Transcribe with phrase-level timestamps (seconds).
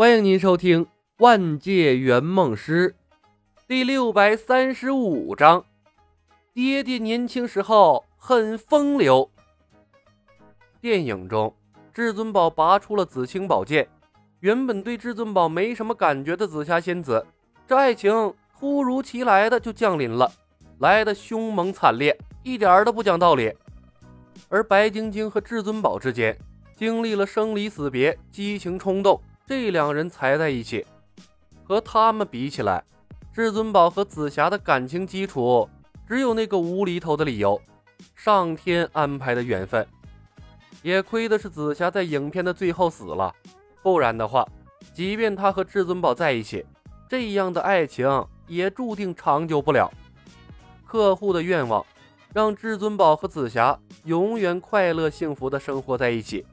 [0.00, 0.86] 欢迎您收听
[1.18, 2.88] 《万界圆梦师》
[3.68, 5.62] 第六百三十五章。
[6.54, 9.30] 爹爹年轻时候很风流。
[10.80, 11.54] 电影中，
[11.92, 13.86] 至尊宝拔出了紫青宝剑。
[14.38, 17.26] 原本对至尊宝没什么感觉的紫霞仙子，
[17.68, 20.32] 这爱情突如其来的就降临了，
[20.78, 23.54] 来的凶猛惨烈，一点都不讲道理。
[24.48, 26.34] 而白晶晶和至尊宝之间
[26.74, 29.20] 经历了生离死别，激情冲动。
[29.50, 30.86] 这两人才在一起，
[31.64, 32.84] 和他们比起来，
[33.32, 35.68] 至尊宝和紫霞的感情基础
[36.06, 37.60] 只有那个无厘头的理由，
[38.14, 39.84] 上天安排的缘分。
[40.82, 43.34] 也亏的是紫霞在影片的最后死了，
[43.82, 44.46] 不然的话，
[44.94, 46.64] 即便他和至尊宝在一起，
[47.08, 49.92] 这样的爱情也注定长久不了。
[50.86, 51.84] 客户的愿望，
[52.32, 56.46] 让至尊宝和紫霞永远快乐幸福的生活在一起。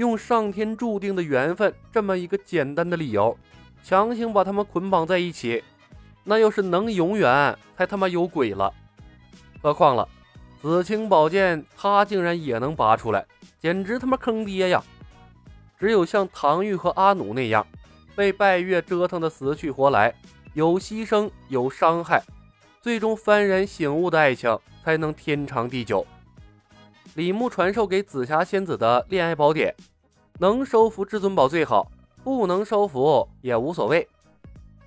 [0.00, 3.36] 用上天注定的缘分这么一个简单的理由，
[3.82, 5.62] 强行把他们捆绑在一起，
[6.24, 8.72] 那要是能永远，才他妈有鬼了。
[9.60, 10.08] 何况了，
[10.62, 13.26] 紫青宝剑他竟然也能拔出来，
[13.60, 14.82] 简直他妈坑爹呀！
[15.78, 17.66] 只有像唐玉和阿努那样，
[18.16, 20.14] 被拜月折腾的死去活来，
[20.54, 22.22] 有牺牲有伤害，
[22.80, 26.06] 最终幡然醒悟的爱情，才能天长地久。
[27.16, 29.74] 李牧传授给紫霞仙子的恋爱宝典。
[30.40, 31.92] 能收服至尊宝最好，
[32.24, 34.08] 不能收服也无所谓。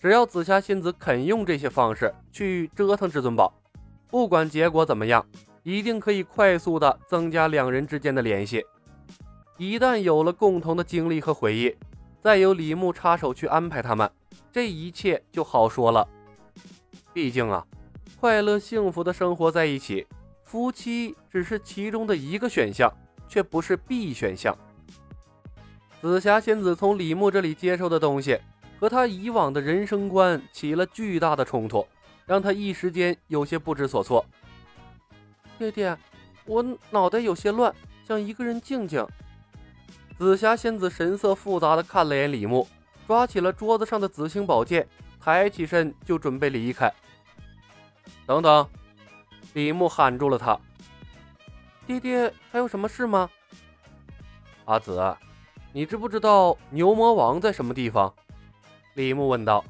[0.00, 3.52] 只要紫霞仙子肯用这些方式去折腾至尊宝，
[4.06, 5.26] 不管结果怎么样，
[5.64, 8.64] 一定可以快速的增加两人之间的联系。
[9.56, 11.74] 一旦有了共同的经历和回忆，
[12.22, 14.08] 再由李牧插手去安排他们，
[14.52, 16.06] 这一切就好说了。
[17.12, 17.66] 毕竟啊，
[18.20, 20.06] 快乐幸福的生活在一起，
[20.44, 22.88] 夫妻只是其中的一个选项，
[23.28, 24.56] 却不是必选项。
[26.00, 28.40] 紫霞仙子从李牧这里接受的东西，
[28.78, 31.86] 和他以往的人生观起了巨大的冲突，
[32.24, 34.24] 让他一时间有些不知所措。
[35.58, 35.94] 爹爹，
[36.46, 37.74] 我脑袋有些乱，
[38.08, 39.06] 想一个人静静。
[40.18, 42.66] 紫霞仙子神色复杂的看了眼李牧，
[43.06, 44.88] 抓起了桌子上的紫青宝剑，
[45.20, 46.90] 抬起身就准备离开。
[48.24, 48.66] 等等，
[49.52, 50.58] 李牧喊住了他
[51.86, 53.28] ：“爹爹，还有什么事吗？”
[54.64, 54.98] 阿紫。
[55.72, 58.12] 你知不知道牛魔王在什么地方？
[58.94, 59.64] 李牧问道。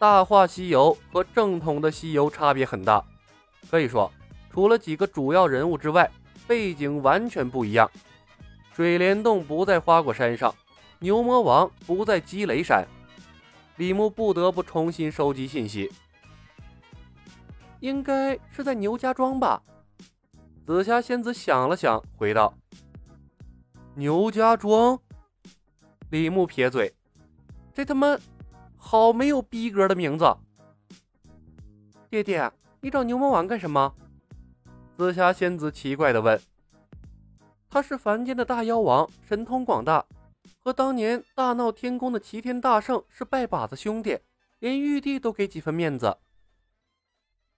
[0.00, 3.04] 大话西游和正统的西游差别很大，
[3.70, 4.10] 可以说，
[4.50, 6.10] 除了几个主要人物之外，
[6.48, 7.88] 背景完全不一样。
[8.72, 10.52] 水帘洞不在花果山上，
[10.98, 12.84] 牛魔王不在积雷山。
[13.76, 15.92] 李牧不得不重新收集信息。
[17.78, 19.62] 应该是在牛家庄吧？
[20.66, 22.52] 紫霞仙子想了想，回道。
[23.96, 24.98] 牛家庄，
[26.10, 26.94] 李牧撇嘴，
[27.74, 28.16] 这他妈
[28.76, 30.24] 好没有逼格的名字。
[32.08, 33.94] 爹爹，你找牛魔王干什么？
[34.96, 36.40] 紫霞仙子奇怪的问。
[37.68, 40.06] 他是凡间的大妖王，神通广大，
[40.60, 44.18] 和当年大闹天宫的齐天大圣是拜把子兄弟，
[44.60, 46.16] 连玉帝都给几分面子。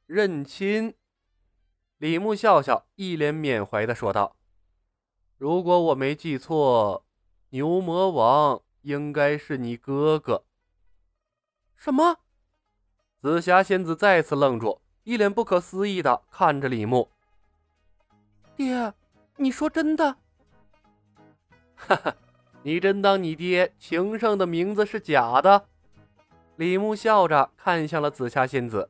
[0.06, 0.94] 认亲，
[1.98, 4.36] 李牧笑笑，一脸缅怀的说道。
[5.42, 7.04] 如果我没记错，
[7.50, 10.44] 牛魔王应该是你哥哥。
[11.74, 12.18] 什么？
[13.20, 17.10] 紫霞仙子再次愣住，一脸不可思议的看着李牧。
[18.54, 18.94] 爹，
[19.34, 20.14] 你说真的？
[21.74, 22.14] 哈哈，
[22.62, 25.66] 你真当你爹情圣的名字是假的？
[26.54, 28.88] 李牧笑着看向了紫霞仙子。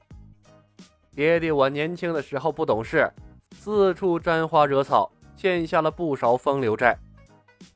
[1.12, 3.10] 爹爹，我年轻的时候不懂事，
[3.52, 5.10] 四处沾花惹草。
[5.42, 6.96] 欠下了不少风流债，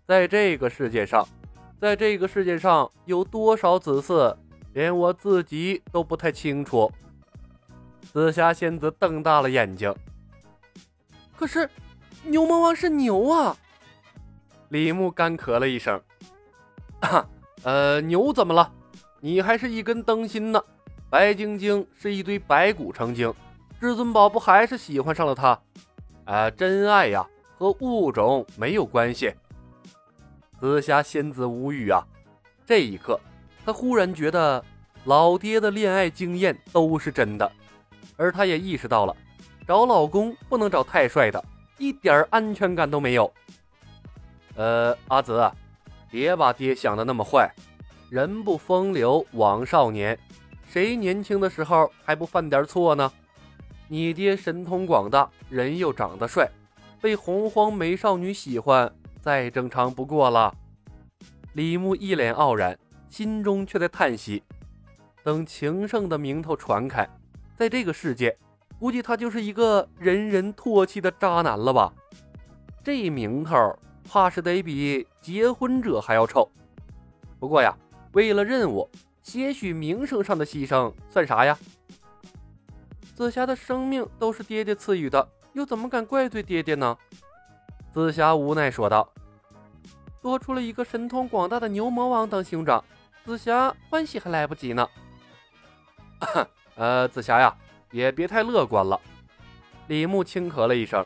[0.07, 1.27] 在这个世界上，
[1.81, 4.37] 在这个世界上有多少子嗣，
[4.73, 6.89] 连我自己都不太清楚。
[8.13, 9.93] 紫霞仙子瞪大了眼睛。
[11.37, 11.69] 可是，
[12.23, 13.57] 牛魔王是牛啊！
[14.69, 16.01] 李牧干咳了一声。
[17.65, 18.73] 呃，牛怎么了？
[19.19, 20.63] 你还是一根灯芯呢。
[21.11, 23.35] 白晶晶是一堆白骨成精，
[23.81, 25.61] 至尊宝不还是喜欢上了他？
[26.27, 27.27] 啊，真爱呀！
[27.59, 29.33] 和物种没有关系。
[30.61, 32.03] 紫霞仙子无语啊！
[32.65, 33.21] 这一刻，
[33.65, 34.65] 她忽然觉得
[35.05, 37.51] 老爹的恋爱经验都是真的，
[38.17, 39.17] 而她也意识到了，
[39.67, 41.45] 找老公不能找太帅的，
[41.79, 43.33] 一点安全感都没有。
[44.55, 45.51] 呃，阿紫，
[46.11, 47.51] 别把爹想的那么坏。
[48.09, 50.19] 人不风流枉少年，
[50.69, 53.13] 谁年轻的时候还不犯点错呢？
[53.89, 56.49] 你爹神通广大，人又长得帅。
[57.01, 60.55] 被洪荒美少女喜欢，再正常不过了。
[61.55, 62.79] 李牧一脸傲然，
[63.09, 64.43] 心中却在叹息。
[65.23, 67.09] 等情圣的名头传开，
[67.57, 68.37] 在这个世界，
[68.79, 71.93] 估计他就是一个人人唾弃的渣男了吧？
[72.85, 73.77] 这名头
[74.09, 76.49] 怕是得比结婚者还要臭。
[77.39, 77.77] 不过呀，
[78.13, 78.89] 为了任务，
[79.23, 81.59] 些许名声上的牺牲算啥呀？
[83.15, 85.27] 紫霞的生命都是爹爹赐予的，
[85.57, 86.95] 又怎么敢怪罪爹爹呢？
[87.91, 89.11] 紫霞无奈说道
[90.21, 92.85] ：“多出了一个神通广大的牛魔王当兄长，
[93.25, 94.87] 紫霞欢喜还来不及呢。
[96.77, 97.57] ”呃，紫霞呀，
[97.91, 99.01] 也别太乐观了。
[99.87, 101.03] 李牧轻咳了一声，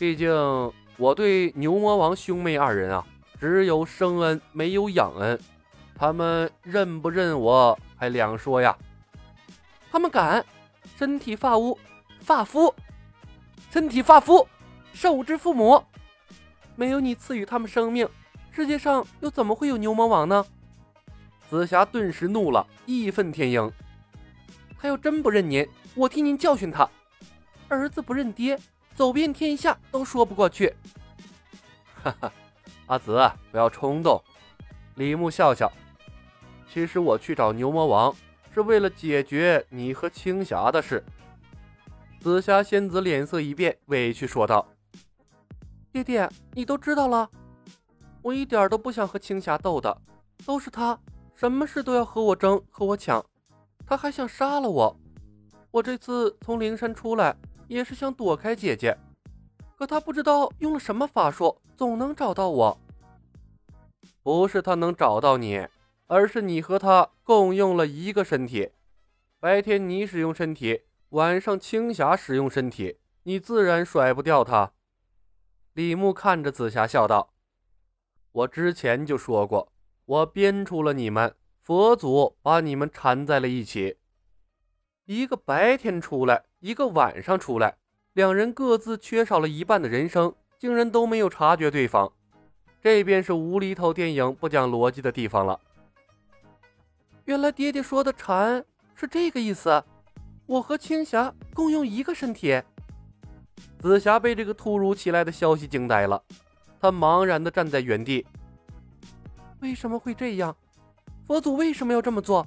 [0.00, 0.28] 毕竟
[0.96, 3.06] 我对牛魔王兄妹二人啊，
[3.38, 5.38] 只有生恩没有养恩，
[5.94, 8.76] 他们认不认我还两说呀。
[9.92, 10.44] 他们敢，
[10.96, 11.78] 身体发乌，
[12.20, 12.74] 发肤，
[13.70, 14.46] 身体发肤，
[14.92, 15.82] 受之父母，
[16.74, 18.08] 没有你赐予他们生命，
[18.50, 20.44] 世界上又怎么会有牛魔王呢？
[21.48, 23.70] 紫霞顿时怒了，义愤填膺。
[24.78, 26.88] 他要真不认您，我替您教训他。
[27.68, 28.58] 儿子不认爹，
[28.94, 30.74] 走遍天下都说不过去。
[32.02, 32.32] 哈哈，
[32.86, 34.22] 阿紫，不要冲动。
[34.94, 35.70] 李牧笑笑。
[36.72, 38.14] 其实我去找牛魔王，
[38.54, 41.04] 是为了解决你和青霞的事。
[42.20, 44.66] 紫霞仙子脸色一变，委屈说道
[45.92, 47.30] ：“爹爹，你都知道了。
[48.22, 49.96] 我一点都不想和青霞斗的，
[50.44, 50.98] 都是他，
[51.32, 53.24] 什么事都要和我争，和我抢。”
[53.86, 55.00] 他还想杀了我，
[55.70, 57.34] 我这次从灵山出来
[57.68, 58.98] 也是想躲开姐姐，
[59.78, 62.78] 可他不知道用了什么法术，总能找到我。
[64.24, 65.66] 不是他能找到你，
[66.08, 68.72] 而是你和他共用了一个身体。
[69.40, 74.72] 白天你使用身体，晚上青霞使用身体，你自然甩不掉他。
[75.74, 77.32] 李牧看着紫霞笑道
[78.32, 79.72] ：“我之前就说过，
[80.04, 81.34] 我编出了你们。”
[81.68, 83.98] 佛祖把你们缠在了一起，
[85.04, 87.76] 一个白天出来，一个晚上出来，
[88.14, 92.10] 两人各自缺少了一半的人生，竟然都没有察觉对方，
[92.80, 95.60] 这便是无厘头电影不讲逻辑的地方了。
[97.26, 98.64] 原来爹爹说的缠
[98.94, 99.84] 是这个意思，
[100.48, 102.60] 我和青霞共用一个身体。
[103.78, 106.20] 紫霞被这个突如其来的消息惊呆了，
[106.80, 108.26] 她茫然地站在原地。
[109.60, 110.56] 为什么会这样？
[111.26, 112.46] 佛祖为什么要这么做？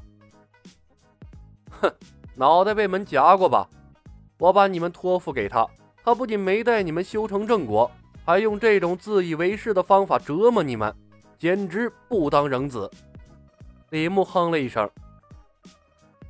[1.80, 1.94] 哼，
[2.33, 3.69] 脑袋被门夹过吧？
[4.39, 5.68] 我把你们托付给他，
[6.04, 7.89] 他不仅没带你们修成正果，
[8.25, 10.92] 还用这种自以为是的方法折磨你们，
[11.38, 12.89] 简直不当人子。
[13.92, 14.89] 李牧哼了一声，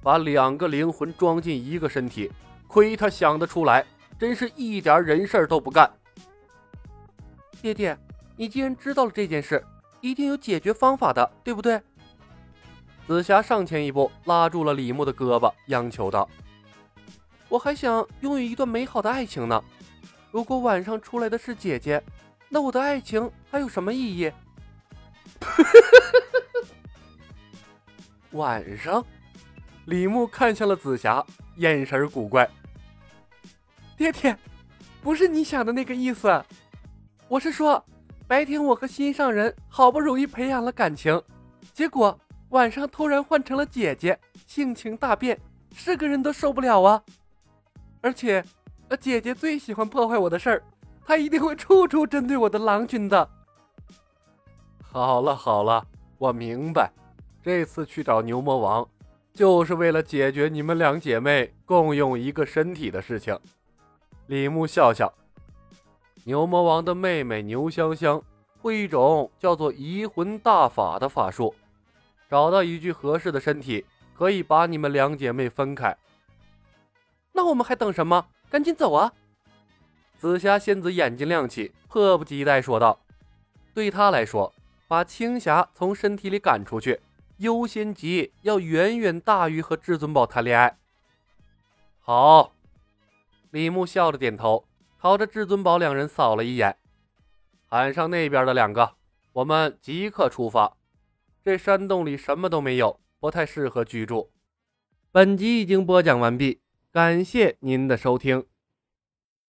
[0.01, 2.31] 把两个灵魂装进一个身体，
[2.67, 3.85] 亏他想得出来，
[4.19, 5.89] 真是一点人事都不干。
[7.61, 7.97] 爹爹，
[8.35, 9.63] 你既然知道了这件事，
[9.99, 11.79] 一定有解决方法的，对不对？
[13.07, 16.27] 紫霞上前一步，拉住了李牧的胳膊，央求道
[17.49, 19.61] ：“我还想拥有一段美好的爱情呢。
[20.31, 22.01] 如果晚上出来的是姐姐，
[22.47, 24.31] 那我的爱情还有什么意义？”
[28.31, 29.05] 晚上，
[29.91, 31.21] 李牧看向了紫霞，
[31.57, 32.49] 眼神古怪
[33.97, 34.37] ：“爹爹，
[35.01, 36.41] 不是你想的那个意思。
[37.27, 37.83] 我是说，
[38.25, 41.21] 白天我和心上人好不容易培养了感情，
[41.73, 42.17] 结果……”
[42.51, 45.39] 晚上突然换成了姐姐，性情大变，
[45.73, 47.01] 是个人都受不了啊！
[48.01, 48.43] 而且，
[48.99, 50.63] 姐姐最喜欢破坏我的事儿，
[51.05, 53.29] 她一定会处处针对我的郎君的。
[54.81, 55.85] 好了好了，
[56.17, 56.91] 我明白，
[57.41, 58.85] 这次去找牛魔王，
[59.33, 63.37] 就是为了解决你们两姐妹共用一个身体的事情。
[64.27, 65.11] 李牧笑笑，
[66.25, 68.21] 牛魔王的妹妹牛香香
[68.61, 71.53] 会一种叫做移魂大法的法术。
[72.29, 75.97] 找到一具合适的身体，可以把你们两姐妹分开。
[77.33, 78.25] 那我们还等什么？
[78.49, 79.11] 赶紧走啊！
[80.17, 82.99] 紫霞仙子眼睛亮起，迫不及待说道
[83.73, 84.53] ：“对她来说，
[84.87, 86.99] 把青霞从身体里赶出去，
[87.41, 90.77] 优先级要远远大于和至尊宝谈恋爱。”
[91.99, 92.53] 好，
[93.49, 94.67] 李牧笑着点头，
[94.99, 96.77] 朝着至尊宝两人扫了一眼，
[97.65, 98.95] 喊上那边的两个，
[99.33, 100.77] 我们即刻出发。
[101.43, 104.31] 这山洞里什么都没有，不太适合居住。
[105.11, 108.45] 本集已经播讲完毕，感谢您的收听。